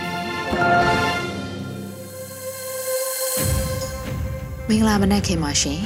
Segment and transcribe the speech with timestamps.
[4.67, 5.81] မင်္ဂလာမနက်ခင်ပါရှင်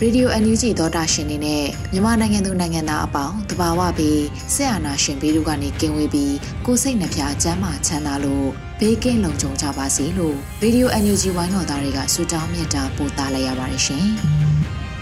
[0.00, 4.22] ရေဒီယို NUG သောတာရှင်တွေနဲ့မြန်မာနိုင်ငံသူနိုင်ငံသားအပေါင်းတဘာဝပြီး
[4.54, 6.34] ဆက်အာနာရှင်ပြီးတို့ကနေကင်းဝေးပြီး
[6.66, 8.48] ကိုစိတ်နှပြချမ်းမာချမ်းသာလို့
[8.80, 14.06] ဘေးကင်းလုံခြုံကြပါစေလို့ရေဒီယို NUG ဝိုင်းတော်သားတွေကဆုတောင်းမြတ်တာပို့သလိုက်ရပါတယ်ရှင်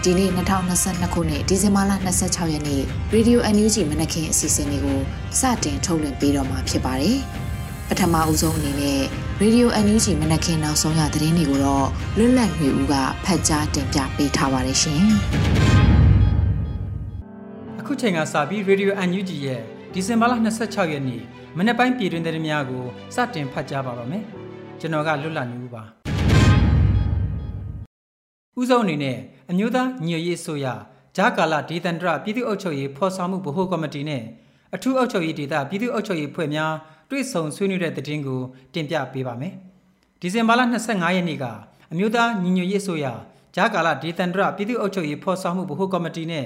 [0.03, 0.29] ဒီနေ့
[0.75, 1.91] 2022ခုနှစ်ဒီဇင်ဘာလ
[2.23, 2.81] 26ရက်နေ့
[3.13, 4.99] ရေဒီယို NUG မနက်ခင်းအစီအစဉ်လေးကို
[5.39, 7.19] စတင်ထုတ်လွှင့်ပေးတော့မှာဖြစ်ပါတယ်။
[7.89, 9.01] ပထမအဦးဆုံးအနေနဲ့
[9.41, 12.93] Radio NUG မနက်ခင်းနောက်ဆုံးရသတင်းတွေကိုတော့လွတ်လပ်နေဦးက
[13.25, 15.03] ဖတ်ကြားတင်ပြပေးထားပါတယ်ရှင်။
[17.79, 19.61] အခုချိန်ကစပြီး Radio NUG ရဲ့
[19.93, 21.21] ဒီဇင်ဘာလ26ရက်နေ့
[21.57, 24.23] မနက်ပိုင်းပြည်တွင်သတင်းများကိုစတင်ဖတ်ကြားပါပါမယ်။
[24.79, 25.83] ကျွန်တော်ကလွတ်လပ်နေဦးပါ။
[28.59, 29.17] ဦးဆုံးအနေနဲ့
[29.51, 30.65] အမျိုးသားညွရေးဆိုရ
[31.17, 34.23] ဂျာကာလာဒေသန္တရပြည်သူ့အုပ်ချုပ်ရေးဖော်ဆောင်မှုဗဟိုကော်မတီနဲ့
[34.75, 36.73] အထူးအုပ်ချုပ်ရေးဒေသပြည်သူ့အုပ်ချုပ်ရေးဖွဲ့များ
[37.09, 38.41] တွေ့ဆုံဆွေးနွေးတဲ့သတင်းကို
[38.73, 39.53] တင်ပြပေးပါမယ်။
[40.21, 41.45] ဒီဇင်ဘာလ25ရက်နေ့က
[41.91, 43.05] အမျိုးသားညီညွတ်ရေးဆိုရ
[43.55, 46.45] ဂျာကာလာဒေသန္တရပြည်သူ့အုပ်ချုပ်ရေးဖော်ဆောင်မှုဗဟိုကော်မတီနဲ့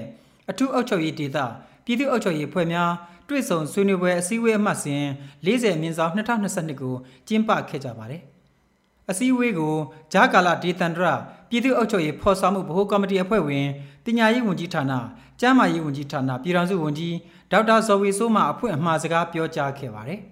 [0.50, 1.38] အထူးအုပ်ချုပ်ရေးဒေသ
[1.86, 2.92] ပြည်သူ့အုပ်ချုပ်ရေးဖွဲ့များ
[3.30, 5.04] တွေ့ဆုံဆွေးနွေးပွဲအစည်းအဝေးအမှတ်စဉ်
[5.46, 6.94] 40မြင်းဆောင်2022ကို
[7.28, 8.22] ကျင်းပခဲ့ကြပါတယ်။
[9.10, 9.76] အစည်းအဝေးကို
[10.14, 11.08] ဂျာကာလာဒေသန္တရ
[11.50, 13.68] ပြည်သူ့အုပ်ချုပ်ရေးဖော်ဆောင်မှုဗဟိုကော်မတီအဖွဲ့ဝင်
[14.06, 14.84] ပညာရေးဝန်ကြီးဌာန၊
[15.40, 17.16] ကျန်းမာရေးဝန်ကြီးဌာနပြည်ထောင်စုဝန်ကြီး
[17.52, 20.22] ဒေါက်တာဇော်ဝေစိုးမှအဖွဲ့အမှားစကားပြောကြားခဲ့ပါတယ်။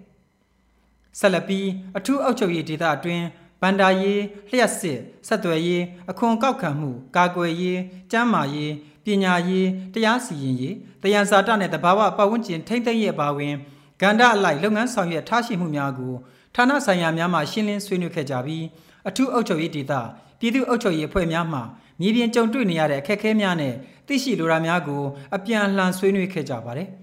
[1.18, 3.24] ဆက်လက်ပြီးအထူးအောက်ချုပ်ရေးဒေသအတွင်း
[3.62, 8.72] ဗန္ဒာရေးလျှက်စစ်ဆက်သွယ်ရေးအခွန်ကောက်ခံမှုကာကွယ်ရေးကျန်းမာရေး
[9.04, 13.54] ပညာရေးတရားစီရင်ရေးတရားစာတနဲ့တဘာဝပတ်ဝန်းကျင်ထိမ့်သိမ့်ရဲ့ပါဝင်
[14.02, 16.14] ကန္တာအလိုက်လုပ်ငန်းဆောင်ရွက်ထားရှိမှုများကို
[16.54, 18.64] ဌာနဆိုင်ရာများမှရှင်းလင်းဆွေးနွေးခဲ့ကြပြီး
[19.08, 19.92] အထူးအုပ်ချုပ်ရေးဒေသ
[20.40, 21.60] ပြည်သူ့အုပ်ချုပ်ရေးအဖွဲ့များမှ
[22.00, 23.74] မြေပြင်ကြုံတွေ့နေရတဲ့အခက်အခဲများနဲ့
[24.06, 25.02] သိရှိလိုတာများကို
[25.34, 26.88] အပြန်အလှန်ဆွေးနွေးခဲ့ကြပါတယ်။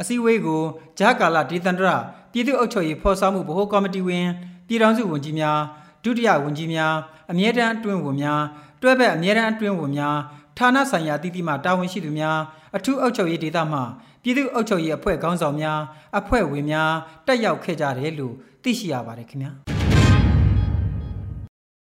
[0.00, 0.62] အစည်းအဝေးကို
[0.98, 1.90] ဂျာကာလာဒေသန္တရ
[2.32, 4.26] ပြည်သူ့အုပ်ချုပ်ရေးဖော်ဆောင်မှုဗဟိုကော်မတီဝင်
[4.68, 5.58] ပြည်ထောင်စုဝန်ကြီးများ
[6.04, 6.94] ဒုတိယဝန်ကြီးများ
[7.30, 8.40] အမြဲတမ်းအတွင်းဝန်များ
[8.82, 10.16] တွဲဘက်အမြဲတမ်းအတွင်းဝန်များ
[10.58, 12.38] ဌာနဆိုင်ရာတည်တည်မှတာဝန်ရှိသူများ
[12.76, 13.80] အထူးအုပ်ချုပ်ရေးဒေသမှ
[14.22, 15.80] ပြည်သူ့အုပ်ချုပ်ရေးအဖွဲ့ခေါင်းဆောင်များ
[16.18, 16.90] အဖွဲ့ဝင်များ
[17.26, 19.50] တက်ရောက်ခဲ့ကြတယ်လို့သိရှိရပါတယ်ခင်ဗျာ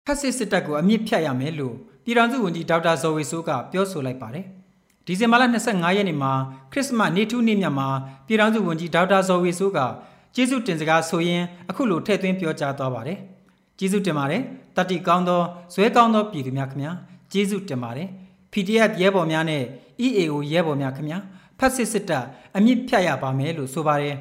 [0.07, 1.75] ဖက်စစ်စစ်တပ်ကိုအမြင့်ဖြတ်ရမယ်လို့
[2.05, 4.47] ပြည်ထောင်စုဝန်ကြီးဒေါက်တာဇော်ဝေဆိုးကပြောဆိုလိုက်ပါတယ်
[5.07, 6.33] ဒီဇင်ဘာလ25ရက်နေ့မှာ
[6.73, 7.89] ခရစ်စမတ်နေ့ထူးနေ့မြတ်မှာ
[8.27, 9.79] ပြည်ထောင်စုဝန်ကြီးဒေါက်တာဇော်ဝေဆိုးက
[10.35, 13.19] ကျေးဇူးတင်စကားဆိုရင်အခုလိုထည့်သွင်းပြောကြားသွားပါတယ်
[13.79, 14.43] ကျေးဇူးတင်ပါတယ်
[14.77, 15.41] တတိကောင်းသော
[15.75, 16.93] ဇွဲကောင်းသောပြည်သူများခင်ဗျာ
[17.33, 18.09] ကျေးဇူးတင်ပါတယ်
[18.53, 19.63] PDF ရဲဘော်များနဲ့
[20.07, 21.19] EAO ရဲဘော်များခင်ဗျာ
[21.59, 22.25] ဖတ်စစ်စစ်တပ်
[22.57, 24.17] အမြင့်ဖြတ်ရပါမယ်လို့ဆိုပါတယ်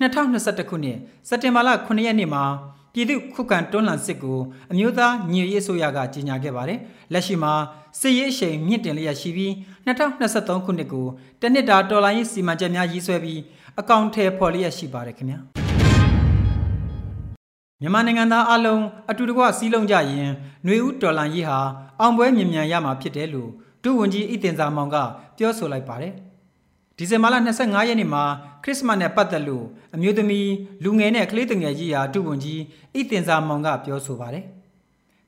[0.00, 0.98] 2021ခုနှစ်
[1.28, 2.44] စက်တင်ဘာလ9ရက်နေ့မှာ
[2.92, 4.38] ပြည်သူခုခံတွန်းလှန်စစ်ကို
[4.72, 6.78] အမျိုးသားညီရေးအစိုးရကကြေညာခဲ့ပါတယ်
[7.12, 7.52] လက်ရှိမှာ
[8.00, 9.52] စစ်ရေးအရှိန်မြင့်တင်လျက်ရှိပြီး
[9.86, 11.06] 2023ခုနှစ်ကို
[11.40, 13.40] တနှစ်တာတော်လိုင်းရေးစီမံချက်များရေးဆွဲပြီး
[13.80, 15.38] အကောင့်ထဲပေါ်လျက်ရှိပါတယ်ခင်ဗျာ
[17.80, 20.30] မြန်မာနိုင်ငံသားအလုံးအတူတကွစီးလုံးကြရင်
[20.64, 21.58] ຫນွေဦးတော်လန်ရေးဟာ
[22.00, 23.50] အောင်ပွဲမြင်မြန်ရမှာဖြစ်တယ်လို့
[23.82, 24.96] ဒုဝန်ကြီးဣတင်စာမောင်က
[25.38, 26.12] ပြောဆိုလိုက်ပါတယ်
[26.96, 28.22] ဒီဇင်ဘာလ25ရက်နေ့မှာ
[28.62, 29.64] ခရစ်စမတ်နဲ့ပတ်သက်လို့
[29.94, 30.50] အမျိုးသမီး
[30.84, 32.60] လူငယ်နဲ့ကလေးငယ်ကြီးရာဒုဝန်ကြီး
[32.96, 34.44] ဣတင်စာမောင်ကပြောဆိုပါတယ်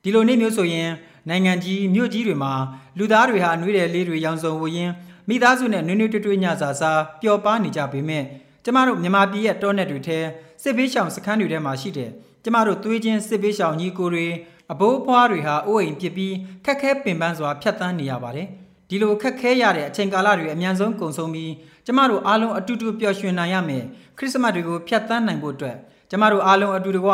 [0.03, 0.89] ဒီလိုနေ့မျိုးဆိုရင်
[1.29, 2.53] နိုင်ငံကြီးမြို့ကြီးတွေမှာ
[2.97, 4.93] လူသားတွေဟာနှွေးတဲ့လေးတွေရောင်စုံဝရင်း
[5.29, 8.23] မိသားစုနဲ့နွေးနွေးတွေ့တွေ့ညစာစားပျော်ပါနေကြပေမဲ့
[8.63, 10.19] ကျမတို့မြန်မာပြည်ရဲ့တောနယ်တွေထဲ
[10.63, 12.09] စစ်ဘေးရှောင်စခန်းတွေထဲမှာရှိတဲ့
[12.43, 14.27] ကျမတို့သွေးချင်းစစ်ဘေးရှောင်ညီကိုတွေ
[14.71, 16.33] အဘိုးဘွားတွေဟာအိုးအိမ်ပြစ်ပြီး
[16.65, 18.47] ခက်ခဲပင်ပန်းစွာဖြတ်တန်းနေရပါတယ်
[18.89, 21.53] ဒီလိုခက်ခဲရတဲ့အချိန်ကာလတွေအများဆုံးကုန်ဆုံးပြီး
[21.85, 23.83] ကျမတို့အားလုံးအတူတူပျော်ရွှင်နိုင်ရမယ်
[24.17, 25.75] ခရစ်စမတ်တွေကိုဖြတ်တန်းနိုင်ဖို့အတွက်
[26.09, 27.11] ကျမတို့အားလုံးအတူတကွ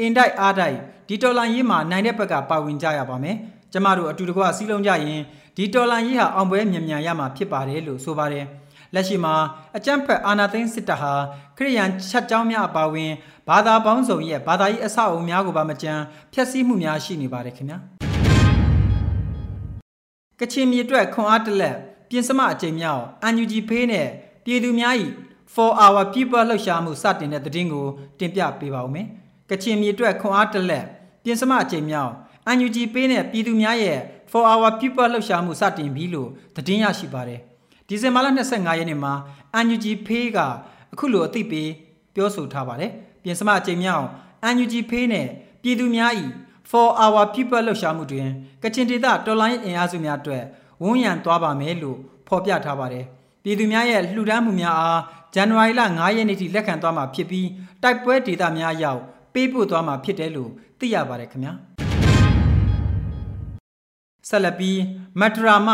[0.00, 0.76] အင်တိုက်အားတိုက်
[1.08, 3.36] ဒီတော်လန်ရေးမှာနိုင်တဲ့ဘက်ကပါဝင်ကြရပါမယ်
[3.72, 5.22] ကျမတို့အတူတကွစီးလုံးကြရင်
[5.56, 8.46] ဒီတော်လန်ရေးဟာအောင်ပွဲမြန်မြန်ရမှာဖြစ်ပါတယ်လို့ဆိုပါတယ်
[8.94, 9.34] လက်ရှိမှာ
[9.76, 11.12] အကြမ်းဖက်အာဏာသိမ်းစစ်တပ်ဟာ
[11.56, 13.12] ခရိယန်ချက်ကြောင်းများအပါအဝင်
[13.48, 17.78] ဘာသာပေါင်းစုံရဲ့ဘာသာရေးအဆောက်အအုံများကိုပါမကြမ်းဖျက်ဆီးမှုများရှိနေပါတယ်ခင်ဗျာ
[20.40, 21.76] ကချင်မြေအတွက်ခွန်အားတလက်
[22.10, 23.02] ပြင်စမအကြိမ်မြောက်
[23.42, 24.08] UNG ဖေးနဲ့
[24.44, 24.94] ပြည်သူများ၏
[25.54, 27.86] for our people လှုပ်ရှားမှုစတင်တဲ့သတင်းကို
[28.18, 29.06] တင်ပြပေးပါဦးမယ်
[29.50, 30.84] ကချင်မြေအတွက်ခွန်အားတလက်
[31.24, 32.12] ပြင်စမအကြိမ်မြောက်
[32.50, 33.98] UNG ပေးနဲ့ပြည်သူများရဲ့
[34.30, 37.40] for our people လှုပ်ရှားမှုစတင်ပြီလို့သတင်းရရှိပါတယ်
[37.88, 39.12] ဒီဇင်ဘာလ25ရက်နေ့မှာ
[39.60, 40.38] UNG ဖေးက
[40.92, 41.70] အခုလိုအသိပေး
[42.14, 42.90] ပြောဆိုထားပါတယ်
[43.22, 44.06] ပြင်စမအကြိမ်မြောက်
[44.48, 45.26] UNG ဖေးနဲ့
[45.62, 46.12] ပြည်သူများ၏
[46.70, 48.28] for our people လှုပ်ရှားမှုတွင်
[48.62, 50.44] ကချင်ဒေသတော်လိုင်းအင်အားစုများအတွက်
[50.82, 53.04] ဝန်ရံသွားပါမယ်လို့ဖော်ပြထားပါတယ်
[53.42, 55.00] ပြည်သူများရဲ့လှူဒန်းမှုများအား
[55.34, 57.48] ဇန်နဝါရီလ9ရက်နေ့ထိလက်ခံသွားမှာဖြစ်ပြီး
[57.82, 59.00] တိုက်ပွဲဒေသများရောက်
[59.34, 61.75] ပေးပို့သွားမှာဖြစ်တယ်လို့သိရပါတယ်ခင်ဗျာ
[64.28, 64.80] ဆက်လက်ပြီး
[65.20, 65.70] မက်ထရာမ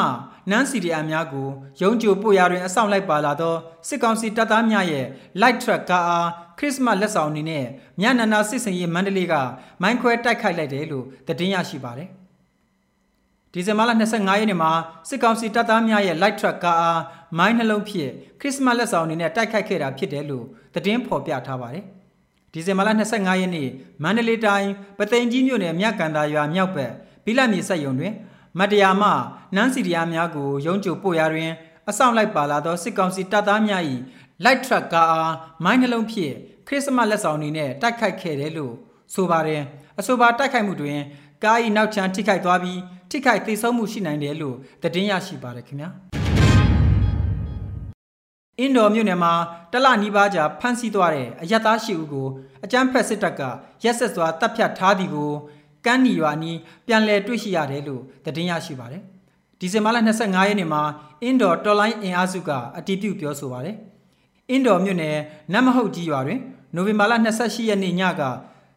[0.50, 1.48] နန်းစီဒီအများကို
[1.82, 3.54] ရုံးကြိုပို့ရတွင်အဆောင်လိုက်ပါလာသော
[3.88, 5.06] စစ်ကောင်စီတပ်သားများရဲ့
[5.40, 6.28] light truck ကားအား
[6.58, 7.64] ခရစ်စမတ်လက်ဆောင်အနေနဲ့
[8.00, 9.34] မြနန္နာစစ်စင်ရေးမန္တလေးက
[9.82, 12.08] မိုင်းခွဲတိုက်ခိုက်လိုက်တယ်လို့သတင်းရရှိပါတယ်။
[13.52, 14.72] ဒီဇင်ဘာလ25ရက်နေ့မှာ
[15.08, 17.00] စစ်ကောင်စီတပ်သားများရဲ့ light truck ကားအား
[17.38, 20.44] မိုင်းနှလုံးဖြင့်ခရစ်စမတ်လက်ဆောင်အနေနဲ့တိုက်ခိုက်ခဲ့တာဖြစ်တယ်လို့
[20.74, 21.84] သတင်းဖော်ပြထားပါတယ်။
[22.52, 23.68] ဒီဇင်ဘာလ25ရက်နေ့
[24.02, 26.92] မန္တလေးတိုင်းပသိမ်ကြီးမြို့နယ်မြကန်သာရွာမြောက်ဘက်
[27.24, 28.14] ဘိလမြေဆက်ယုံတွင်
[28.58, 29.08] မတရားမှ
[29.54, 31.50] နန်းစီတရားများကိုရုံးကြိုပို့ရတွင်
[31.88, 33.82] အဆောင်လိုက်ပါလာသောစစ်ကောင်စီတပ်သားများ၏
[34.44, 35.34] light truck ကားအား
[35.64, 36.34] မိုင်းနှလုံးဖြင့်
[36.66, 38.74] ခရစ်စမတ်လက်ဆောင်အနေနဲ့တိုက်ခိုက်ခဲ့တယ်လို့
[39.14, 39.62] ဆိုပါတယ်
[39.98, 40.98] အဆိုပါတိုက်ခိုက်မှုတွင်
[41.44, 45.90] ကား၏နောက်ချမ်းထိခိုက်သွားပြီးထိခိုက်သေဆုံးမှုရှိနိုင်တယ်လို့သတင်းရရှိပါတယ်ခင်ဗျာ
[48.60, 49.32] အင်ဒိုမြို့နယ်မှာ
[49.72, 52.28] တလနီးပါးကြာဖမ်းဆီးသွားတဲ့အယက်သားရှိဦးကို
[52.64, 53.42] အကြမ်းဖက်စစ်တပ်က
[53.84, 55.32] ရက်ဆက်စွာတပ်ဖြတ်ထားသည်ကို
[55.86, 59.02] ကန်းနီရွာနီးပြန်လည်တွေ့ရှိရတယ်လို့သတင်းရရှိပါတယ်
[59.58, 60.82] ဒီဇင်ဘာလ25ရက်နေ့မှာ
[61.22, 63.76] အင်ဒိုတော်လိုင်းအင်အားစုကအတည်ပြုပြောဆိုပါတယ်
[64.50, 65.16] အင်ဒိုမြို့နယ်
[65.52, 66.40] နတ်မဟုတ်ကြီးရွာတွင်
[66.74, 68.22] နိုဝင်ဘာလ28ရက်နေ့ညက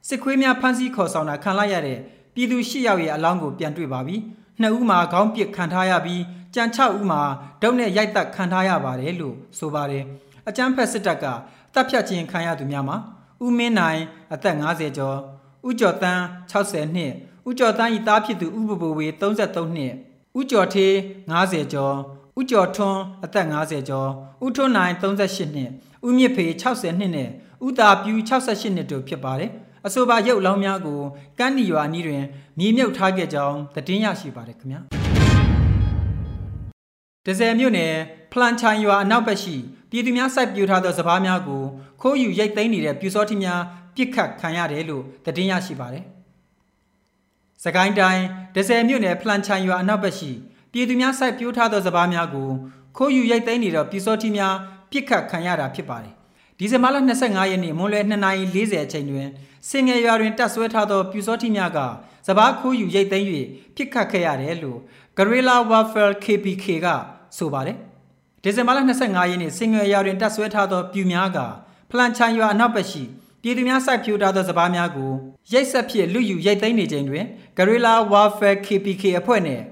[0.07, 1.99] စစ်ခွေးများဖမ်းဆီးခေါ်ဆောင်တာခံလိုက်ရတဲ့
[2.35, 4.15] ပြည်သူ၈ယောက်ရဲ့အလောင်းကိုပြန်တွေ့ပါပြီ။
[4.61, 6.21] နှစ်ဦးမှာခေါင်းပစ်ခံထားရပြီး
[6.55, 7.21] ကြံ6ဦးမှာ
[7.61, 10.03] ဒုတ်နဲ့ရိုက်တက်ခံထားရပါတယ်လို့ဆိုပါတယ်။
[10.47, 11.25] အကြမ်းဖက်စစ်တပ်က
[11.73, 12.97] တပ်ဖြတ်ခြင်းခံရသူများမှာ
[13.43, 14.01] ဦးမင်းနိုင်
[14.33, 15.17] အသက်50ကျော်
[15.67, 16.21] ဦးကျော်တန်း
[16.51, 17.13] 60နှစ်
[17.47, 19.93] ဦးကျော်တန်းဤသားဖြစ်သူဦးပပဝေ33နှစ်
[20.39, 20.91] ဦးကျော်ထေး
[21.31, 21.95] 90ကျော်
[22.39, 24.09] ဦးကျော်ထွန်းအသက်50ကျော်
[24.45, 25.69] ဦးထွန်းနိုင်38နှစ်
[26.05, 27.29] ဦးမြင့်ဖေ60နှစ်နဲ့
[27.65, 29.51] ဦးသာပြူ68နှစ်တို့ဖြစ်ပါတယ်
[29.85, 30.99] အဆိုပါရုပ်လောင်းများကို
[31.39, 32.23] ကန်းနီရွာအနီးတွင်
[32.59, 34.81] မြေမြုပ်ထားခဲ့ကြောင်းသတင်းရရှိပါတယ်ခင်ဗျာ
[37.25, 37.93] ဒဇယ်မြို့နယ်
[38.31, 39.55] ဖလန်ချိုင်ရွာအနောက်ဘက်ရှိ
[39.89, 41.63] ပြည်သူများစိုက်ပျိုးထားသောစပားများကို
[42.01, 43.61] ခိုးယူရိတ်သိမ်းနေတဲ့ပြူစောတိများ
[43.95, 46.05] ပြစ်ခတ်ခံရတယ်လို့သတင်းရရှိပါတယ်
[47.63, 48.23] စကိုင်းတိုင်း
[48.55, 50.31] ဒဇယ်မြို့နယ်ဖလန်ချိုင်ရွာအနောက်ဘက်ရှိ
[50.71, 52.49] ပြည်သူများစိုက်ပျိုးထားသောစပားများကို
[52.97, 54.55] ခိုးယူရိတ်သိမ်းနေသောပြူစောတိများ
[54.91, 56.13] ပြစ်ခတ်ခံရတာဖြစ်ပါတယ်
[56.57, 59.27] ဒီဇင်ဘာလ25ရက်နေ့မွန်လွယ်2:40အချိန်တွင်
[59.69, 61.79] စင်ငယ်ရွာတွင်တပ်ဆွဲထားသောပြူစောတိများက
[62.27, 63.27] စပားခိုးယူရိတ်သိမ်း၍
[63.75, 64.79] ပြစ်ခတ်ခဲ့ရတယ်လို့
[65.17, 66.87] Guerrilla Warfare KPK က
[67.37, 67.77] ဆိုပါတယ်
[68.43, 71.39] ဒီဇင်ဘာလ25ရက်နေ့စင်ငယ်ရွာတွင်တပ်ဆွဲထားသောပြူများက
[71.91, 73.03] ဖလန်ချန်ရွာအနောက်ဘက်ရှိ
[73.45, 75.11] ပြည်သူများစိုက်ပျိုးထားသောစပားများကို
[75.51, 77.25] ရိတ်ဆက်ဖြစ်လူယူရိတ်သိမ်းနေချိန်တွင်
[77.57, 79.63] Guerrilla Warfare KPK အဖွဲ့နှင့်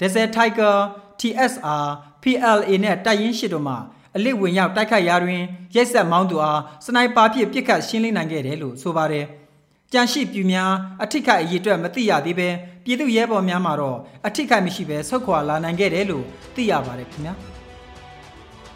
[0.00, 0.76] Desert Tiger
[1.20, 1.86] TSR
[2.22, 3.74] PLA နဲ့တိုက်ရင်ရှိတို့မှ
[4.16, 5.42] အလစ်ဝင်ရောက်တိုက်ခိုက်ရာတွင်
[5.74, 9.24] ရိုက်ဆက်မောင်းသူအားစနိုက်ပါဖြင့်ပစ်ခတ်ရှင်းလင်းနိုင်ခဲ့တယ်လို့ဆိုပါတယ်။
[9.92, 12.48] ကြံရှိပြူများအထိခိုက်အရေးအတွက်မသိရသေးပဲ
[12.84, 17.36] ပြည်သူရဲဘော်များမှာတော့အထိခိုက်မရှိပဲဆုတ်ခွာလာနိုင်ခဲ့တယ်လို့သိရပါတယ်ခင်ဗျာ။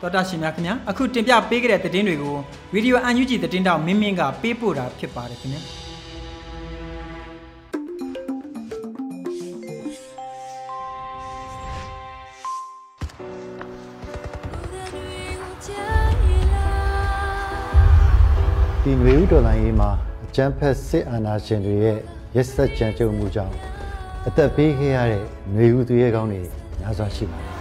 [0.05, 2.35] တော်တာရှင်များခင်ဗျာအခုတင်ပြပေးခဲ့တဲ့သတင်းတွေကို
[2.75, 5.61] ဗီဒီယိုအန်ယူဂျီသတင်းတောက်မင်းမင်းကပေးပို့တာဖြစ်ပါတယ်ခင်ဗျာ
[18.83, 19.91] ဒီငွေဥဒေါ်လာရေးမှာ
[20.25, 21.99] အကျန်းဖက်စစ်အာဏာရှင်တွေရဲ့
[22.35, 23.55] ရက်စက်ကြမ်းကြုတ်မှုကြောင့်
[24.27, 26.41] အသက်ပေးခဲ့ရတဲ့ငွေဥသူရဲကောင်းတွေ
[26.81, 27.54] များစွာရှိပါတယ်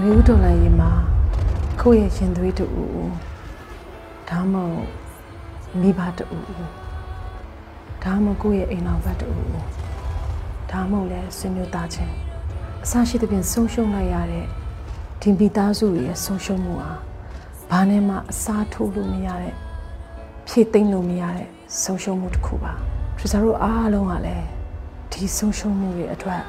[0.00, 0.90] မျိုးတော်လိုက်ရင်မှာ
[1.80, 2.66] ကိုယ့်ရဲ့ရှင်သွေးတူ
[4.28, 4.88] ဒါမှမဟုတ်
[5.80, 6.26] မိဘတူ
[8.04, 9.28] ဒါမှမဟုတ်ကိုယ့်ရဲ့အိမ်တော်ဘက်တူ
[10.70, 12.14] ဒါမှမဟုတ်လည်းဆွေမျိုးသားချင်း
[12.84, 14.46] အစရှိသဖြင့်ဆုံးရှုံးလိုက်ရတဲ့
[15.20, 16.92] ဒီမိသားစုရဲ့ဆုံးရှုံးမှုဟာ
[17.70, 19.54] ဘာနဲ့မှအစားထိုးလို့မရတဲ့
[20.48, 21.48] ဖြည့်သိမ့်လို့မရတဲ့
[21.82, 22.72] ဆုံးရှုံးမှုတစ်ခုပါ။
[23.18, 24.46] ကျတို့အားလုံးကလည်း
[25.12, 26.42] ဒီဆုံးရှုံးမှုတွေအတွက်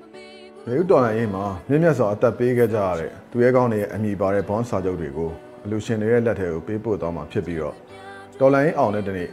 [0.66, 5.30] မြေဥတော်လိုင်းရေးမှာမြင့်မြတ်စွာအသက်ပေးခဲ့ကြရတဲ့သူရဲကောင်းတွေရဲ့အမိပါတဲ့ဘွန်စာချုပ်တွေကို
[5.64, 7.74] အလူရှင်တွေရဲ့လက်ထဲကိုပေးပို့သွားမှာဖြစ်ပြီးတော့
[8.38, 9.28] တော်လိုင်းရေးအောင်တဲ့တနေ့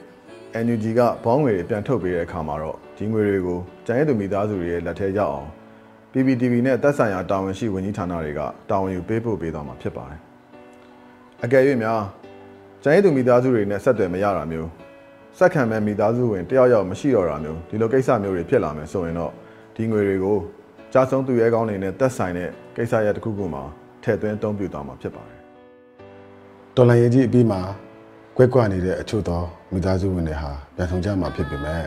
[0.66, 5.50] NUG ကဘောင်းငွေတွေပြန်ထုတ်ပေးတဲ့အခါမှာတော့ဒီငွေတွေကိုကျန်ရည်သူမိသားစုတွေရဲ့လက်ထဲရောက်အောင်
[6.18, 10.20] PPTV နဲ့သက်ဆိုင်ရာတာဝန်ရှိဝန်ကြီးဌာနတွေကတာဝန်ယူပေးပို့ပေးသွားမှာဖြစ်ပါတယ်။
[11.44, 12.02] အကယ်၍များ
[12.84, 14.70] ကျန်ရည်သူမိသားစုတွေနဲ့ဆက်သွယ်မရတာမျိုး
[15.38, 19.32] စက်ခံမဲ့မိသားစုဝင်တယောက်ယောက်မရှိတော့တာမျိုးဒီလိုကိစ္စမျိုးတွေဖြစ်လာမယ်ဆိုရင်တော့
[19.76, 20.38] ဒီငွေတွေကို
[20.94, 23.64] ကြားဆုံးသူရဲကောင်းတွေနဲ့သက်ဆိုင်တဲ့ကိစ္စရပ်တစ်ခုခုမှာ
[24.04, 25.40] ထည့်သွင်းအသုံးပြုသွားမှာဖြစ်ပါတယ်
[26.76, 27.62] တော်လန်ရေးကြီးအပြီးမှာ
[28.38, 31.84] ကွက်ကွက်နေတဲ့အချို့သောမိသားစုဝင်တွေဟာပြန်ဆောင်ကြမှာဖြစ်ပေမဲ့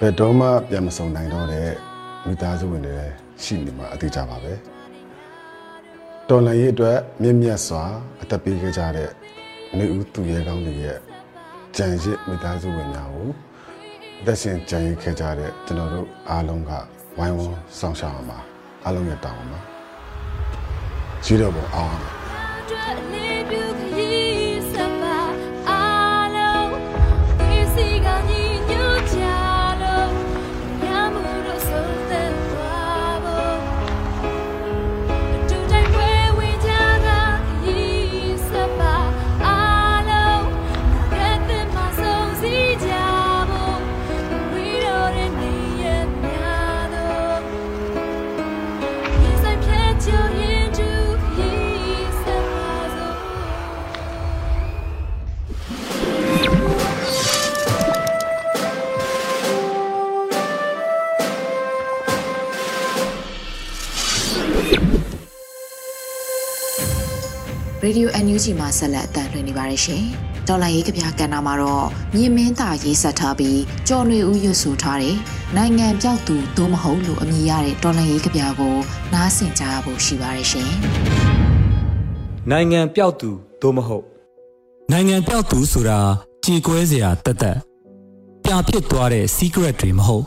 [0.00, 1.91] ဘယ်တော့မှပြန်မဆောင်နိုင်တော့တဲ့
[2.26, 4.52] မိသားစုဝင်တွေလည်းရှိနေမှာအသေးကြပါပဲ
[6.28, 7.82] တော်လန်ရေးအတွက်မြင့်မြတ်စွာ
[8.22, 9.10] အသက်ပေးခဲ့ကြတဲ့
[9.78, 10.98] နေဦးသူရဲကောင်းတွေရဲ့
[11.76, 13.28] ကြံရစ်မိသားစုဝင်များကို
[14.20, 16.72] အသက်ရှင်ကြံရစ်ခဲ့ကြတဲ့ကျွန်တော်တို့အားလုံးက
[17.18, 18.38] ဝိုင်းဝန်းဆောင်ရှောက်အောင်ပါ
[18.84, 19.60] အားလုံးရဲ့တောင်းပါ
[21.24, 22.10] ကြီးတော့ပေါ်အောင်ပါ
[67.92, 70.04] ရေဒီယို NUG မှာဆက်လက်အသံလွှင့်နေပါတယ်ရှင်။
[70.48, 75.16] ဒေါ်လာရေးကဗျာကဏ္ဍမှာတော့မြင်းမင်းသားရေးဆက်ထားပြီးကြော်နွေဦးရွတ်ဆိုထားတဲ့
[75.56, 78.76] နိုင်ငံပြောက်သူသို့မဟုတ်လို့အမည်ရတဲ့ဒေါ်လာရေးကဗျာကို
[79.12, 80.70] နားဆင်ကြရဖို့ရှိပါတယ်ရှင်
[82.50, 83.30] နိုင်ငံပျောက်သူ
[83.62, 84.04] သို့မဟုတ်
[84.92, 85.98] နိုင်ငံပျောက်သူဆိုတာ
[86.44, 87.58] ကြေကွဲစရာတသက်
[88.44, 90.24] ပြဖြစ်သွားတဲ့ secret တွေမဟုတ်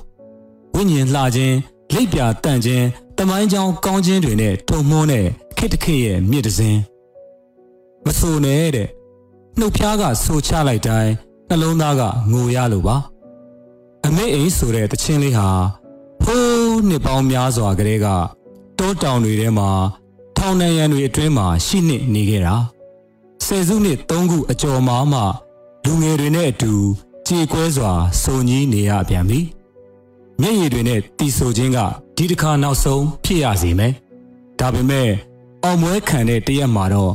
[0.76, 1.56] ဝိညာဉ်လှခြင်း
[1.94, 2.86] လိပ်ပြတန့်ခြင်း
[3.18, 6.80] တမိုင်းကြောင်ကောင်းခြင်းတွေနဲ့ထုံမွန်းတဲ့ခိတ္တခေရဲ့မြစ်တစင်း
[8.06, 8.90] မဆိုနဲ့တဲ့
[9.60, 11.12] နှုတ်ဖျားကဆိုချလိုက်တိုင်း
[11.50, 12.98] နှလုံးသားကငိုရလို့ပါ
[14.06, 15.50] အမေအိမ်ဆိုတဲ့တခြင်းလေးဟာ
[16.24, 18.08] ဟိုးနှစ်ပေါင်းများစွာကတည်းက
[18.80, 19.70] တောတောင်တွေထဲမှာ
[20.38, 22.56] ထောင်နှံရံတွေအတွင်းမှာရှိနှင့်နေခဲ့တာ
[23.46, 25.22] ဆယ်စုနှစ်သုံးခုအကျော်မှာမှ
[25.86, 26.74] လူငယ်တွေနဲ့အတူ
[27.28, 29.40] ကြေကွဲစွာစုံကြီးနေရပြန်ပြီ
[30.42, 31.80] မျက်ရည်တွေနဲ့တီဆိုခြင်းက
[32.16, 33.94] ဒီတစ်ခါနောက်ဆုံးဖြစ်ရစီမယ်
[34.60, 35.10] ဒါပေမဲ့
[35.64, 37.14] အောင်မွဲခံတဲ့တရက်မှာတော့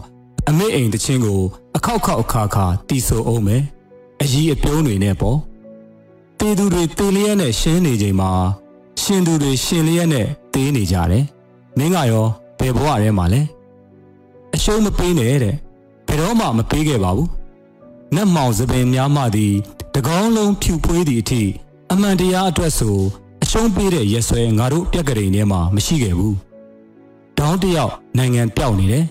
[0.48, 1.40] အမေအိမ်တချင်းကို
[1.76, 3.62] အခောက်ခောက်အခါခါတီဆိုအောင်မယ်
[4.22, 5.38] အကြီးအပြုံးတွေနဲ့ပေါ့
[6.38, 8.30] တေသူတွေတေလျက်နဲ့ရှင်းနေချိန်မှာ
[9.02, 11.24] ရှင်သူတွေရှင်လျက်နဲ့တေးနေကြတယ်
[11.76, 12.26] မင်းကရော
[12.58, 13.40] ဘယ်ဘဝထဲမှာလဲ
[14.54, 15.54] အရှုံးမပေးနဲ့တဲ့
[16.06, 17.28] ဘယ်တော့မှမပေးခဲ့ပါဘူး
[18.14, 19.54] နတ်မောင်သပင်များမှသည်
[19.94, 21.42] တကောင်းလုံးဖြူပွေးသည့်အထိ
[21.92, 22.96] အမှန်တရားအတွက်ဆို
[23.42, 26.36] အရှုံးပေးတဲ့ရက်ဆွဲငါတို့ပြက်ကလေးထဲမှာမရှိခဲ့ဘူး
[27.38, 29.04] တောင်းတယောက်နိုင်ငံပြောက်နေတယ်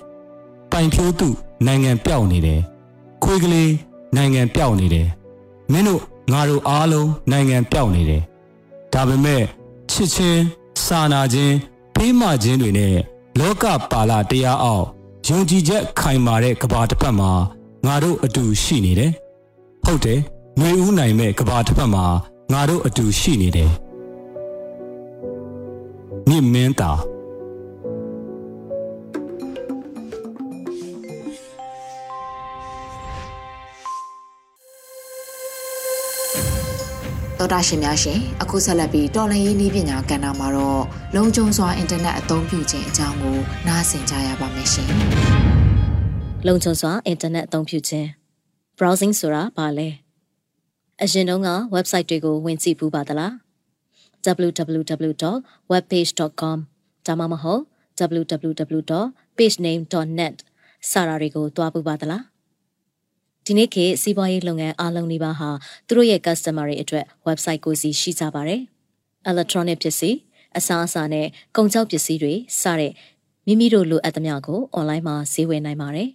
[0.79, 1.29] ပိုင်ဖြိုးသူ
[1.67, 2.59] နိုင်ငံပြောက်နေတယ်
[3.23, 3.71] ခွေးကလေး
[4.15, 5.07] နိုင်ငံပြောက်နေတယ်
[5.71, 8.21] မင်းတို့ငါတို့အားလုံးနိုင်ငံပြောက်နေတယ်
[8.93, 9.43] ဒါပေမဲ့
[9.91, 10.41] ချစ်ချင်း
[10.85, 11.55] စာနာခြင်း
[11.95, 12.95] ဖေးမခြင်းတွေနဲ့
[13.39, 14.85] လောကပါလာတရားအောက်
[15.27, 17.31] ယုံကြည်ချက်ခိုင်မာတဲ့ကဘာတစ်ဖက်မှာ
[17.85, 19.11] ငါတို့အတူရှိနေတယ်။
[19.85, 20.19] ဟုတ်တယ်။
[20.57, 22.05] ຫນွေဦးနိုင်မဲ့ကဘာတစ်ဖက်မှာ
[22.53, 23.71] ငါတို့အတူရှိနေတယ်။
[26.29, 26.91] မြင့်မင်းတာ
[37.39, 40.83] တတော်တာရှင်များရှင်အခုဆက်လက်ပြီးတော်လန်ရေးနည်းပညာကဏ္ဍမှာတော့
[41.15, 44.89] လုံခြုံစွာအင်တာနက်အသုံးပြုခြင်းအကြောင်းကိုနားဆင်ကြရပါမယ်ရှင်။
[46.47, 48.07] လုံခြုံစွာအင်တာနက်အသုံးပြုခြင်း
[48.77, 49.89] browsing ဆိုတာဘာလဲ။
[51.01, 53.33] အရင်တုန်းက website တွေကိုဝင်ကြည့်ပူးပါသလား။
[54.25, 56.57] www.webpage.com
[57.05, 57.61] ဒါမှမဟုတ်
[57.99, 60.35] www.pagename.net
[60.89, 62.23] စတာတွေကိုတွားပူးပါသလား။
[63.49, 65.49] ဒီနေ့ခေတ်စီးပွားရေးလုပ်ငန်းအားလုံးဒီပါဟာ
[65.87, 68.61] သူတို့ရဲ့ customer တွေအတွက် website ကိုစီရှိကြပါတယ်။
[69.31, 70.17] electronic ပစ္စည်း
[70.57, 72.93] အစားအစာနဲ့ကုန်ကြောက်ပစ္စည်းတွေစတဲ့
[73.45, 76.09] မိမိတို့လိုအပ်သမျှကို online မှာဈေးဝယ်နိုင်ပါတယ်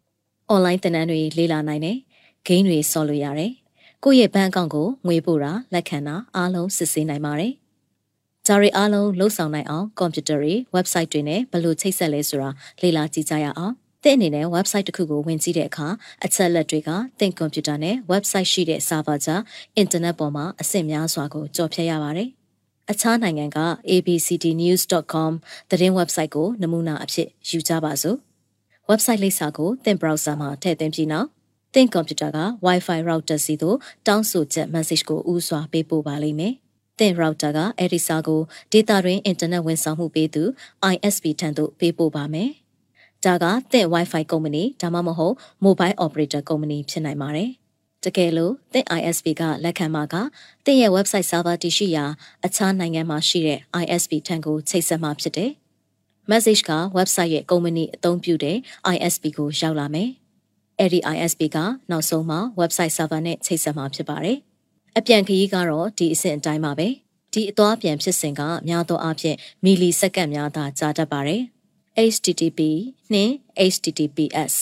[0.54, 1.96] ။online သင်တန်းတွေလေ့လာနိုင်တယ်။
[2.48, 3.52] game တွေဆော်လို့ရတယ်။
[4.04, 7.52] ကိုယ့်ရဲ့ဘဏ်အကောင့်ကိုငွေပို့တာလက်ခံတာအားလုံးစစ်ဆေးနိုင်ပါတယ်။
[8.46, 12.50] ဒါတွေအားလုံးလှုပ်ဆောင်နိုင်အောင်ကွန်ပျူတာတွေ website တွေနဲ့ဘယ်လိုချိတ်ဆက်လဲဆိုတာ
[12.82, 15.86] လေ့လာကြည့်ကြရအောင် သင်အနေနဲ့ website တစ်ခုကိုဝင်ကြည့်တဲ့အခါ
[16.24, 19.40] အချက်လက်တွေကသင်ကွန်ပျူတာနဲ့ website ရှိတဲ့ server ကြား
[19.82, 22.28] internet ပေါ်မှာအဆင့်များစွာကိုကြော်ဖြတ်ရပါတယ်။
[22.90, 23.58] အခြားနိုင်ငံက
[23.90, 25.32] abcdnews.com
[25.70, 28.18] သတင်း website ကိုနမူနာအဖြစ်ယူကြပါစို့။
[28.90, 31.28] website လိပ်စာကိုသင် browser မှာထည့်သွင်းပြီးနောက်
[31.74, 36.54] သင်ကွန်ပျူတာက Wi-Fi router စီသို့တောင်းဆိုချက် message ကိုဥစွာပေးပို့ပါလိမ့်မယ်။
[36.98, 38.40] သင် router ကအဲဒီစာကို
[38.72, 40.42] data တွင် internet ဝန်ဆောင်မှုပေးသူ
[40.92, 42.52] ISP ထံသို့ပေးပို့ပါမယ်။
[43.24, 47.50] ဒါကသင့် Wi-Fi ကုမ္ပဏီဒါမှမဟုတ် Mobile Operator ကုမ္ပဏီဖြစ်နိုင်ပါတယ်။
[48.04, 50.14] တကယ်လို့သင့် ISP ကလက်ခံမှာက
[50.64, 52.04] သင့်ရဲ့ website server တည်ရှိရာ
[52.46, 55.50] အခြားနိုင်ငံမှာရှိတဲ့ ISP ထံကိုချိတ်ဆက်မှာဖြစ်တယ်။
[56.30, 58.56] message က website ရဲ့ကုမ္ပဏီအသုံးပြုတဲ့
[58.94, 60.10] ISP ကိုရောက်လာမယ်။
[60.78, 61.56] အဲ့ဒီ ISP က
[61.90, 64.38] နောက်ဆုံးမှာ website server နဲ့ချိတ်ဆက်မှာဖြစ်ပါတယ်။
[64.98, 66.88] အပြန်ခရီးကတော့ဒီအဆင့်အတိုင်းပါပဲ။
[67.32, 71.42] ဒီအသွားပြန်ဖြစ်စဉ်ကများသောအားဖြင့်မီလီစက္ကန့်များသာကြာတတ်ပါတယ်။
[71.96, 72.60] http
[73.12, 73.32] နှင့်
[73.72, 74.54] https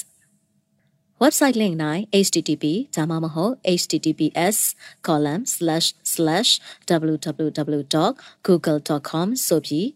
[1.23, 1.75] website link၌
[2.25, 2.65] http
[2.97, 4.57] ဒါမှမဟုတ် https
[6.91, 9.87] www.google.com ဆိုပြီး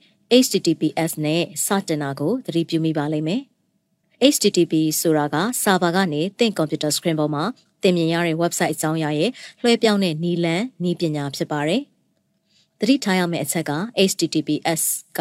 [0.43, 3.43] https နဲ့စတင်တာကိုသတိပြုမိပါလိမ့်မယ်။
[4.35, 7.45] http ဆိုတာက server ကနေသင့် computer screen ပေါ်မှာ
[7.83, 9.31] သင်မြင်ရတဲ့ website အကြောင်းအရာရဲ့
[9.63, 11.83] လွှဲပြောင်းတဲ့နည်းလမ်းနည်းပညာဖြစ်ပါတယ်။
[12.81, 13.73] သတိထားရမယ့်အချက်က
[14.11, 14.83] HTTPS
[15.19, 15.21] က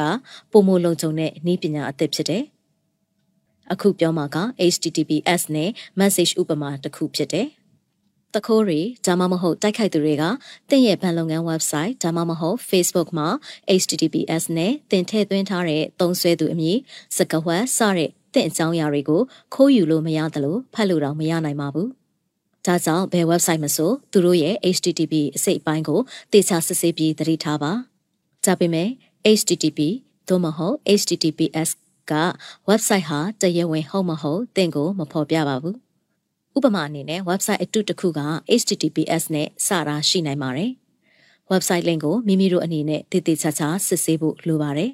[0.52, 2.44] ပုံမလုံခြုံတဲ့နည်းပညာအသစ်ဖြစ်တယ်။
[3.72, 4.38] အခုပြောမှာက
[4.74, 7.48] HTTPS နဲ့ message ဥပမာတစ်ခုဖြစ်တယ်။
[8.34, 10.24] တခိုးတွေဒါမှမဟုတ်တိုက်ခိုက်သူတွေက
[10.70, 13.28] သင်ရဲ့ဘဏ်လုပ်ငန်း website ဒါမှမဟုတ် Facebook မှာ
[13.82, 16.78] HTTPS နဲ့သင်ထည့်သွင်းထားတဲ့သုံးစွဲသူအမည်
[17.15, 19.22] စကားဝတ်စတဲ့သင်အကြောင်းအရာတွေကို
[19.54, 21.89] ခိုးယူလို့မရသလိုဖတ်လို့တော့မရနိုင်ပါဘူး။
[22.65, 25.99] ဒါကြောင့်ဘယ် website မဆိုသူတို့ရဲ့ HTTP အစိတ်အပိုင်းကို
[26.32, 27.71] တေချာစစ်ဆေးပြီးသတိထားပါ။
[28.45, 28.89] ဒါပေမဲ့
[29.38, 29.80] HTTP
[30.28, 31.69] သို့မဟုတ် HTTPS
[32.12, 32.13] က
[32.69, 35.75] website ဟာတရားဝင်ဟုတ်မဟုတ်သင်ကိုမဖော်ပြပါဘူး။
[36.56, 38.21] ဥပမာအနေနဲ့ website အတုတစ်ခုက
[38.60, 40.71] HTTPS နဲ့စတာရှိနိုင်ပါတယ်။
[41.51, 44.91] website link ကိုမိမိတို့အနေနဲ့တည်တည်ချာချာစစ်ဆေးဖို့လိုပါတယ်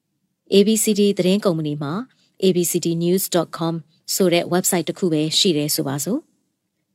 [0.54, 1.92] ။ABCD သတင်းကုမ္ပဏီမှာ
[2.44, 3.74] abcdnews.com
[4.14, 6.27] ဆိုတဲ့ website တစ်ခုပဲရှိတယ်ဆိုပါစို့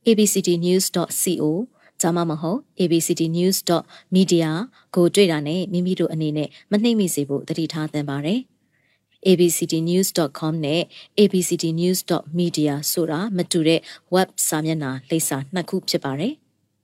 [0.08, 1.50] abcdnews.co
[2.02, 4.48] ဒါမှမဟုတ် abcdnews.media
[4.94, 8.40] ကိုတွေ့တာနဲ့မိမိတို့အနေနဲ့မနှိမ့်မိစေဖို့တတိထားသင့်ပါတယ်။
[9.28, 10.82] abcdnews.com နဲ့
[11.20, 13.80] abcdnews.media ဆိုတာမတူတဲ့
[14.14, 16.32] web စာမျက်နှာလိပ်စာနှစ်ခုဖြစ်ပါတယ်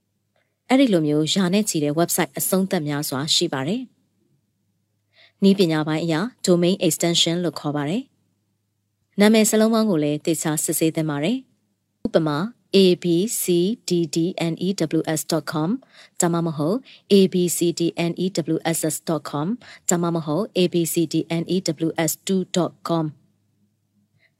[0.69, 3.81] ။အဲ့ဒီလိုမျိုးယာနဲ့ချီတဲ့ website အဆုံးသက်များစွာရှိပါတယ်။
[5.49, 8.03] ဤပညာပိုင်းအရာ domain extension လို့ခေါ်ပါတယ်။
[9.19, 11.37] နာမည်စလုံးပေါင်းကိုလည်းသေချာစစ်ဆေးသင့်ပါတယ်။
[12.05, 12.37] ဥပမာ
[12.77, 15.69] abcddnews.com
[16.21, 16.77] ဒါမှမဟုတ်
[17.13, 19.47] abcdnews.com
[19.89, 23.05] ဒါမှမဟုတ် abcdnews2.com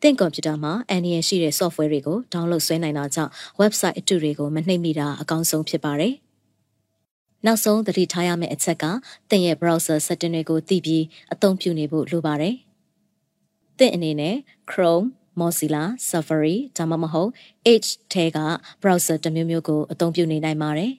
[0.02, 6.14] သင်ကွန်ပျူတာမှာအန်ရရှိတဲ့ software တွေကို download ဆွဲနိုင်တာကြောင့် website အတုတွေကိုမနှိမ့်မိတာအကောင်းဆုံးဖြစ်ပါတယ်။
[7.46, 8.86] နောက်ဆုံးသတိထားရမယ့်အချက်က
[9.30, 12.56] သင်ရဲ့ browser setting တွေကိုသိပြီးအသုံးပြုနေဖို့လိုပါတယ်။
[13.78, 14.36] သင်အနေနဲ့
[14.72, 15.08] Chrome
[15.40, 17.32] Mozilla, Safari ဒါမှမဟုတ်
[17.74, 18.38] Edge ထဲက
[18.82, 20.92] browser တစ်မျိုးမျိုးကိုအသုံးပြုနေနိုင်ပါတယ်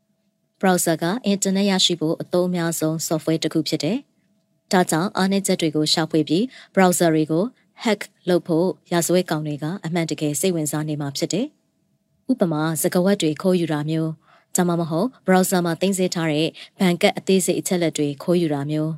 [0.60, 3.98] ။browser က internet ရရှိဖို့အသုံးအများဆုံး software တစ်ခုဖြစ်တယ်။
[4.72, 6.42] ဒါကြောင့်အားနည်းချက်တွေကိုရှာဖွေပြီး
[6.74, 7.44] browser တွေကို
[7.84, 11.46] hack လုပ်ဖို့ရာဇဝတ်ကောင်တွေကအမှန်တကယ်စိတ်ဝင်စားနေမှာဖြစ်တယ်။
[12.30, 14.10] ဥပမာစကားဝတ်တွေခိုးယူတာမျိုး
[14.56, 16.48] ဒါမှမဟုတ် browser မှာတင်ဆက်ထားတဲ့
[16.80, 18.92] ဘဏ်ကတ်အသေးစိတ်အချက်လက်တွေခိုးယူတာမျိုး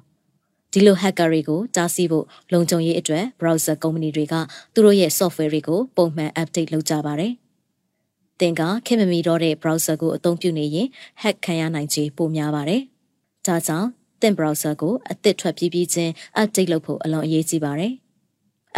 [0.72, 4.34] ဒီလို hacker တွေကိုတားဆီးဖို့လုံခြုံရေးအတွက် browser ကုမ္ပဏီတွေက
[4.74, 7.32] သူတို့ရဲ့ software တွေကိုပုံမှန် update လုပ်ကြပါတယ်။
[8.40, 10.88] သင်ကခင်မမီတော့တဲ့ browser ကိုအသုံးပြုနေရင်
[11.22, 12.82] hack ခံရနိုင်ခြေပိုများပါတယ်။
[13.46, 13.88] ဒါကြောင့်
[14.20, 17.92] သင် browser ကိုအသစ်ထွက်ပြီးပြီးချင်း update လုပ်ဖို့အလွန်အရေးကြီးပါတယ်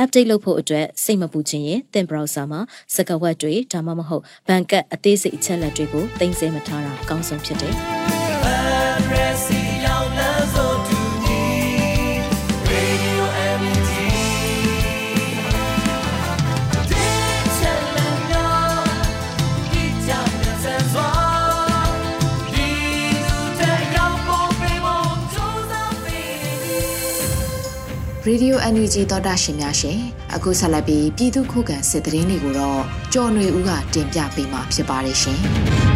[0.03, 2.61] update လုပ်ဖို့အတွက်စိတ်မပူခြင်းရင်သင် browser မှာ
[2.95, 7.77] စကားဝတ်တွေဒါမှမဟုတ်ဘန်ကတ်အသေးစိတ်အချက်လက်တွေကိုတင်ဆက်မထားတာအကောင်းဆုံးဖြစ်တယ်။
[28.31, 29.99] Radio NUG သောတာရှင်များရှင်
[30.35, 32.81] အခုဆက်လက်ပြီးပြည်သူခုခံစစ်တရင်တွေကိုတော့
[33.13, 35.39] ကြော်ຫນွေဦးကတင်ပြပေးမှာဖြစ်ပါတယ်ရှင်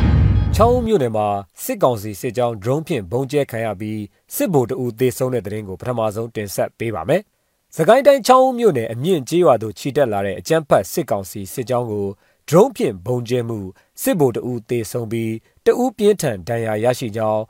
[0.54, 1.26] ။ချောင်းမြို့နယ်မှာ
[1.64, 4.00] စစ်ကောင်စီစစ်ကြောင်း drone ဖြင့်ဘုံကျဲခံရပြီး
[4.34, 7.22] စစ်ဗိုလ်တအူသေဆုံးတဲ့တရင်ကိုပထမဆုံးတင်ဆက်ပေးပါမယ်။
[7.76, 12.06] စကိုင်းတိုင်းချောင်းမြို့နယ်အမြင့်ကျေးရွာသို့ခြိတက်လာတဲ့အကြမ်းဖက်စစ်ကောင်စီစစ်ကြောင်းကို
[12.48, 13.58] drone ဖြင့်ဘုံကျဲမှု
[14.02, 15.32] စစ်ဗိုလ်တအူသေဆုံးပြီး
[15.66, 17.40] တအူပြင်းထန်ဒဏ်ရာရရှိကြောင်း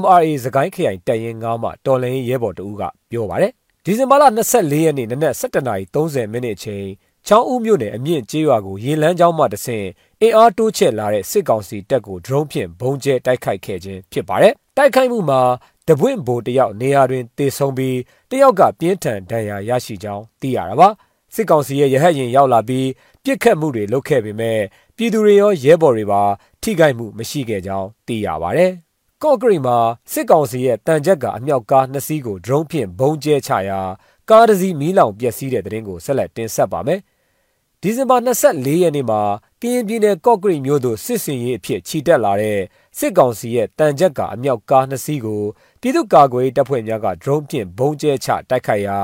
[0.00, 3.52] MRA စကိုင်းခရိုင်တပ်ရင်း9မှတော်လှန်ရေးရဲဘော်တအူကပြောပါတယ်
[3.86, 6.86] ဒီဇင်ဘာလ24ရက်နေ့နနက်7:30မိနစ်အချိန်
[7.26, 9.86] ချောင်းဦးမြို့နယ်အမြင့်ကျေးရွာကိုရေလန်းကျောင်းမှတဆင့်
[10.20, 15.40] အင်အားတိုးချဲ့လာတဲ့စစ်ကောင်စီတပ်ကို drone ဖြင့်ဘုံကျဲတိုက်ခိုက်ခဲ့ခြင်းဖြစ်ပါတယ်။တိုက်ခိုက်မှုမှာ
[15.88, 17.98] တပွင့်ဘိုတယောက်နေရာတွင်တေဆုံးပြီး
[18.30, 20.88] တယောက်ကပြင်းထန်ဒဏ်ရာရရှိကြောင်းသိရတာပါ။
[21.34, 22.88] စစ်ကောင်စီရဲ့ရဟတ်ရင်ရောက်လာပြီး
[23.24, 24.60] ပြစ်ခတ်မှုတွေလုပ်ခဲ့ပေမဲ့
[24.96, 26.22] ပြည်သူတွေရောရဲဘော်တွေပါ
[26.62, 28.72] ထိခိုက်မှုမရှိခဲ့ကြောင်းသိရပါတယ်။
[29.22, 29.78] ကော့ဂရိတ်မှာ
[30.12, 33.80] စစ်ကောင်စီရဲ့တန်ချက်ကအမြောက်ကားနှစ်စီးကို drone ဖြင့်ဘုံကျဲချရာ
[34.30, 37.00] ကားတစ်စီးမီးလောင်ပျက်စီးတဲ့တဲ့ရင်ကိုဆက်လက်တင်ဆက်ပါမယ်။
[37.82, 39.20] ဒီဇင်ဘာ24ရက်နေ့မှာ
[39.60, 42.60] ကရင်ပြည်နယ်ကော့ဂရိတ်မြို့သို့စစ်စင်ရေးအဖြစ်ခြိတက်လာတဲ့
[42.98, 45.42] စစ်ကောင်စီရဲ့တန်ချက်ကအမြောက်ကားနှစ်စီးကို
[45.80, 48.98] ပြည်သူ့ကာကွယ်ရေးတပ်ဖွဲ့များက drone ဖြင့်ဘုံကျဲချတိုက်ခိုက်ရာ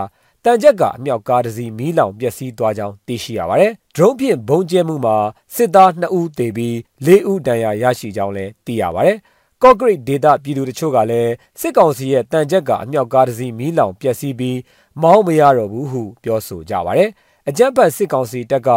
[0.45, 5.17] တန်ချက်ကအမြောက်ကားတစ်စီးမီးလောင်ပျက်စီးသွားကြောင်းသိရှိရပါတယ်။ drone ဖြင့်ဘုံကျဲမှုမှာ
[5.55, 6.75] စစ်သား2ဦးသေပြီး
[7.07, 9.19] 4ဦးဒဏ်ရာရရှိကြောင်းလည်းသိရပါတယ်။
[9.63, 14.59] ကော့ဂရိတ်ဒေသပြည်သူတချို့ကလည်းစစ်ကောင်စီရဲ့တန်ချက်ကအမြောက်ကားတစ်စီးမီးလောင်ပျက်စီးပြီး
[15.03, 17.11] မောင်းမရတော့ဘူးဟုပြောဆိုကြပါတယ်။
[17.49, 18.71] အကြမ်းဖက်စစ်ကောင်စီတပ်က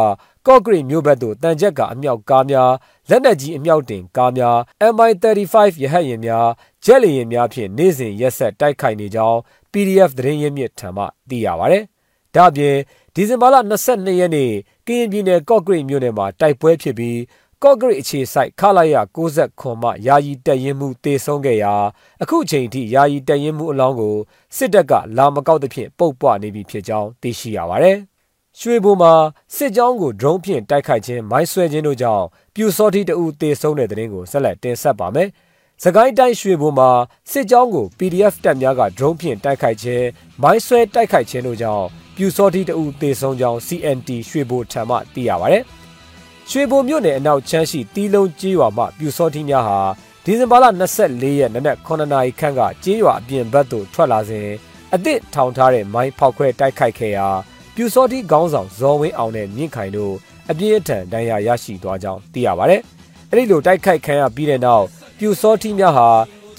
[0.48, 2.72] ကော့ဂရိတ်မြို့ဘက်သို့တန်ချက်ကအမြောက်ကားများ
[3.10, 4.58] လက်နက်ကြီးအမြောက်တင်ကားများ
[4.94, 6.48] MI35 ရဟတ်ယာဉ်များ
[6.86, 9.38] ဂျက်လီယာဉ်များဖြင့်နေ့စဉ်ရက်ဆက်တိုက်ခိုက်နေကြောင်း
[9.72, 11.84] PDF သတင်းရင်းမြစ်ထံမှသိရပါတယ်။
[12.36, 12.76] ဒါ့အပြင်
[13.16, 13.56] ဒီဇင်ဘာလ
[13.88, 14.52] 22ရက်နေ့
[14.88, 17.18] ကရင်ပြည်နယ်ကော့ဂရိတ်မြို့နယ်မှာတိုက်ပွဲဖြစ်ပြီး
[17.64, 21.74] ကော့ဂရိတ်အခြေဆိုင်ခလာရ60ခွန်မှယာယီတက်ရင်မှုတေဆုံးခဲ့ရာ
[22.22, 24.16] အခုချိန်ထိယာယီတက်ရင်မှုအလောင်းကို
[24.58, 27.98] စစ်တပ်ကလာမကောက်သဖြင့်ပုတ်ပွားနေပြီဖြစ်ကြောင်းသိရှိရပါတယ်။
[28.60, 29.14] ရွှေဘိုမှာ
[29.56, 35.30] စစ်ကြောင်းကို drone ဖြင့်တိုက်ခိုက်ခြင်းမိုင်းဆွဲခြင်းတို့ကြောင့်ပြူစောတိတအူတေဆုံးတဲ့တဲ့ရင်ကိုဆက်လက်တင်ဆက်ပါမယ်။
[35.84, 36.90] စကိုင်းတိုင်းရွှေဘိုမှာ
[37.32, 40.06] စစ်ကြောင်းကို PDF တပ်များက drone ဖြင့်တိုက်ခိုက်ခြင်း
[40.42, 45.60] မိုင်းဆွဲတိုက်ခိုက်ခြင်းတို့ကြောင့်ပြူစောတိတအူတေဆုံးကြောင်း CNT ရွှေဘိုထံမှသိရပါဗျ။
[46.54, 49.80] ရွှေဘုံမြို့နယ်အနောက်ချမ်းရှိတီးလုံးကျေးရွာမှပြူစောတိများဟာ
[50.24, 50.66] ဒီဇင်ဘာလ
[51.02, 54.48] 24ရက်နနက်9နာရီခန့်ကကျေးရွာအပြင်ဘက်သို့ထွက်လာစဉ်
[54.94, 57.28] အသစ်ထောင်ထားတဲ့မိုင်းဖောက်ခွဲတိုက်ခိုက်ခဲ့ရာ
[57.76, 60.14] ပြူစောတိခေါင်းဆောင်ဇော်ဝင်းအောင်နဲ့မြင့်ခိုင်တို့
[60.50, 62.78] အပြင်းအထန်ဒဏ်ရာရရှိသွားကြောင်းသိရပါဗျ။
[63.32, 64.86] အဲဒီလိုတိုက်ခိုက်ခံရပြီးတဲ့နောက်
[65.18, 66.10] ပြူစောတိများဟာ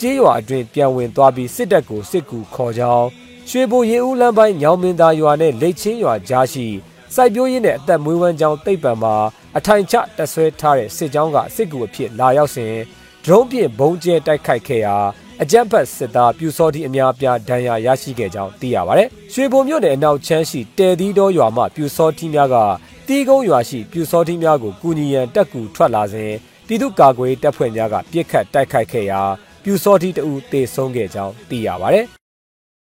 [0.00, 3.07] ကျေးရွာအတွင်းပြန်ဝင်သွားပြီးစစ်တပ်ကိုစစ်ကူခေါ်ကြောင်း
[3.48, 6.66] ရွှေဘိုရေဦးလမ်းပိုင်းညောင်မင်းသားရွာနဲ့လိတ်ချင်းရွာကြားရှိ
[7.14, 9.14] စိုက်ပျိုးရေးနဲ့အသက်မွေးဝမ်းကြောင်းတိတ်ပံမှာ
[9.59, 12.75] အထိုင်ချတက်ဆွဲထားတဲ့စစ်ကြောင်းကစစ်ကူအဖြစ်လာရောက်စဉ်
[13.25, 14.96] ဒရုန်းဖြင့်ဘုံကျဲတိုက်ခိုက်ခဲ့ရာ
[15.42, 22.57] အကြမ်းဖက်စစ်သားပြူစောတိအများပြားဒဏ်ရာရရှိခဲ့ကြောင်းသိရပါတယ်။ရွှေဘုံမြို့နယ်အနောက်ချမ်းရှိတဲသီးတော်ရွာမှပြူစောတိများက
[23.07, 26.33] တီးကုန်းရွာရှိပြူစောတိများကိုကူညီရန်တက်ကူထွက်လာစဉ်
[26.66, 29.20] ပြည်သူ့ကာကွယ်တပ်ဖွဲ့များကပြစ်ခတ်တိုက်ခိုက်ခဲ့ရာ
[29.62, 32.07] ပြူစောတိတအူတေဆုံးခဲ့ကြောင်းသိရပါတယ်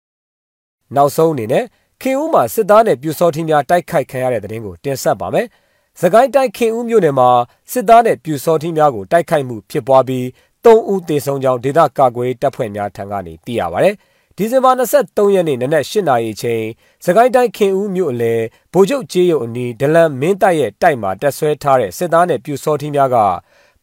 [0.96, 1.66] ။နောက်ဆုံးအနေနဲ့
[2.02, 5.48] ခင်ဦးမှာစစ်သားနဲ့ပြူစောတိများတိုက်ခိုက်ခံရတဲ့တဲ့ရင်ကိုတင်ဆက်ပါမယ်။။
[6.02, 7.30] သခိုင်းတိုင်းခင်ဦးမြို့နယ်မှာ
[7.72, 10.26] စစ်သားနဲ့ပြူစောထီးများကိုတိုက်ခိုက်မှုဖြစ်ပွားပြီး
[10.66, 13.90] ၃ဦးသေဆုံးကြောင်းဒေသကာကွယ်တပ်ဖွဲ့များထံကနေသိရပါဗျ။
[14.38, 16.64] ဒီဇင်ဘာ23ရက်နေ့နနက်8နာရီအချိန်
[17.06, 18.34] စကိုင်းတိုင်းခင်ဦးမြို့အလဲ
[18.74, 23.18] ဗိုလ်ချုပ်ကျေးရုံအနီးဒလန်မင်းတပ်ရဲ့တိုက်မှာတက်ဆွဲထားတဲ့စစ်သားနဲ့ပြူစောထီးများက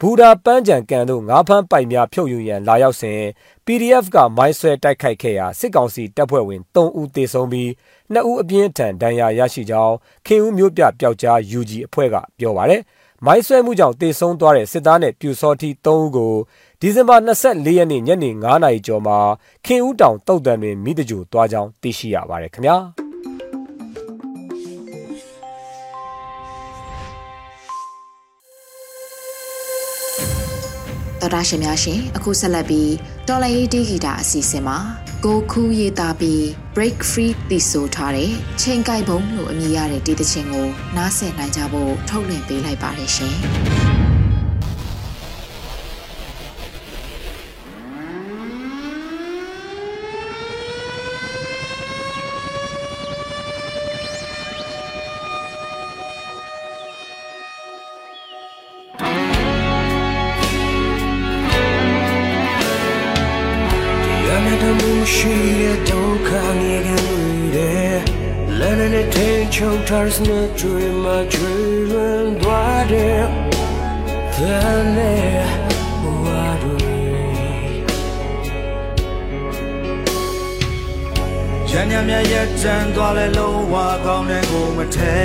[0.00, 3.20] ဘူဒါပန်းကြံကန်တို့ငါးဖမ်းပိုက်များဖြုတ်ယူရန်လာရောက်စဉ်
[3.68, 7.68] PDF ကမိုင်းဆွဲတိုက်ခိုက်ခဲ့ရာစစ်ကောင်စီတပ်ဖွဲ့ဝင်3ဦးသေဆုံးပြီး
[8.14, 9.94] 2ဦးအပြင်းထန်ဒဏ်ရာရရှိကြောင်း
[10.26, 12.82] ခင်ဦးမြို့ပြပျောက်ကြား UG အဖွဲ့ကပြောပါတယ်။
[13.24, 16.34] မိုင်းဆွဲမှုကြောင့်သေဆုံးသွားတဲ့စစ်သားနဲ့ပြူစောတိ3ဦးကို
[16.80, 19.18] ဒီဇင်ဘာ24ရက်နေ့ညနေ9:00နာရီကျော်မှာ
[19.66, 22.78] ခင်ဦးတောင်တုတ်တန်တွင်မိတကြိုသွားကြောင်းသိရှိရပါတယ်ခင်ဗျာ။
[31.26, 32.92] တော်တာရှင်များရှင်အခုဆက်လက်ပြီး
[33.28, 34.78] တော်လရေးတေးဂီတာအစီအစဉ်မှာ
[35.24, 36.42] ကိုခူးရေးသားပြီး
[36.74, 43.85] break free တီဆိုထားတဲ့ချိန်ကိုက်ဘုံလို့အမည်ရတဲ့ဒီသချင်းကိုနားဆင်နိုင်ကြဖို့ထုတ်လွှင့်ပေးလိုက်ပါတယ်ရှင်
[70.06, 73.20] ချုပ်ထားစနေတွေမှာကျွေးလွန်သွားတဲ့
[74.34, 75.40] သမ်းနဲ့
[76.02, 76.26] ဘဝ
[76.62, 76.96] တွေ
[81.70, 85.16] ရန်ညမြရက်တန်သွားလဲလုံးဝကောင်းတဲ့ကိုမထဲ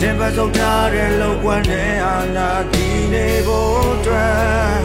[0.00, 4.80] တင်ပတ်စုပ်ထားတဲ့လောက်ကွန်းတဲ့အာနာဒီနေဖို့အတွက်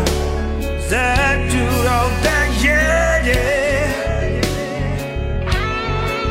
[0.90, 3.86] ဇက်တူတော့တဲ့ yeah yeah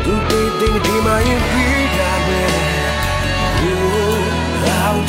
[0.04, 1.53] သူတေးတေးဒီမှာရင်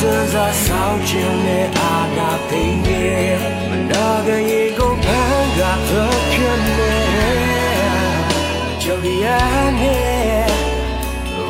[0.05, 3.03] လောက်တန်းစားဆောင်ချင်တဲ့အာနာသိနေ
[3.69, 6.95] မနာကရေကုန်ဖန်ကတော့ဖြစ်နေ
[8.81, 9.25] ကြိုရ
[9.79, 9.97] နေ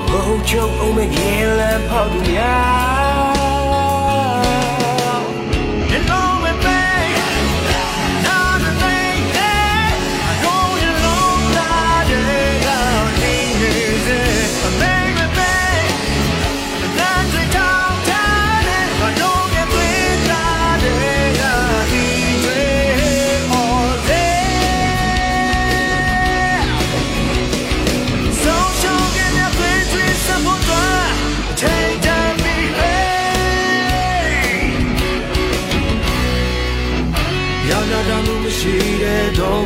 [0.10, 0.64] ဘုံချု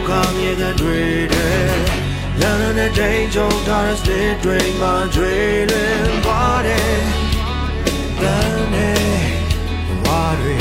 [0.09, 0.99] က္ခမြေကတွေ
[1.33, 1.69] တဲ့
[2.39, 7.01] လမ်းနဲ့တိမ်ကြုံထားတဲ့စတဲ့တွေမှာကျွေးလွင်သွားတယ်
[8.21, 9.03] လမ်းနဲ့
[10.03, 10.53] ဝါတွေ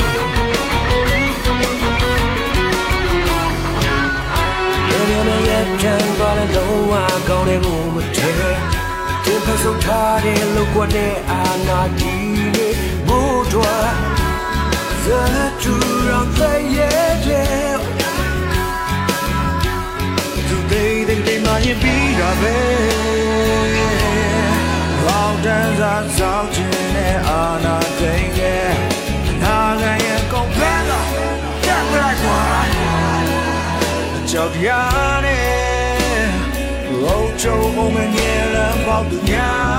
[4.89, 6.93] ရရနဲ့ရချမ်းပါတဲ့လုံးဝ
[7.27, 8.31] ကောင်းတဲ့ကိုမထဲ
[9.25, 12.13] တင်ဖက်ဆုံးထားတဲ့လောက်ကွက်တဲ့အာနာတီ
[12.55, 12.75] လေး
[13.07, 13.89] ဘိုးတော်
[15.35, 15.77] that you
[16.09, 17.68] don't say yeah yeah
[21.61, 23.43] they they might be the best
[25.05, 28.73] Long dance out out in the ana day yeah
[29.39, 31.01] Na ga ye kong plan la
[31.65, 32.75] Get back one
[34.31, 34.69] ကြောက်ရ
[35.25, 36.27] တဲ့
[37.03, 39.78] လောချုံမမငယ်လမ်းပေါက်သူများ